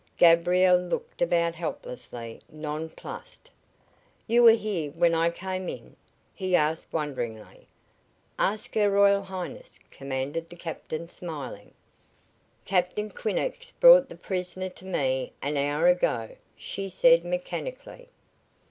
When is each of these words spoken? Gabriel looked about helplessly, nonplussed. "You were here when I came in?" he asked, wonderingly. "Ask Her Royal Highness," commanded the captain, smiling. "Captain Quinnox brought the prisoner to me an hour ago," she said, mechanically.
Gabriel 0.17 0.77
looked 0.79 1.21
about 1.21 1.53
helplessly, 1.53 2.41
nonplussed. 2.49 3.51
"You 4.25 4.41
were 4.41 4.53
here 4.53 4.89
when 4.93 5.13
I 5.13 5.29
came 5.29 5.69
in?" 5.69 5.95
he 6.33 6.55
asked, 6.55 6.91
wonderingly. 6.91 7.67
"Ask 8.39 8.73
Her 8.73 8.89
Royal 8.89 9.21
Highness," 9.21 9.77
commanded 9.91 10.49
the 10.49 10.55
captain, 10.55 11.07
smiling. 11.07 11.75
"Captain 12.65 13.11
Quinnox 13.11 13.73
brought 13.79 14.09
the 14.09 14.15
prisoner 14.15 14.69
to 14.69 14.85
me 14.85 15.33
an 15.39 15.55
hour 15.55 15.85
ago," 15.87 16.35
she 16.57 16.89
said, 16.89 17.23
mechanically. 17.23 18.09